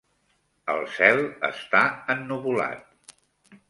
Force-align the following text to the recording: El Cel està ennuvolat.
El 0.75 0.81
Cel 0.95 1.23
està 1.51 1.85
ennuvolat. 2.17 3.19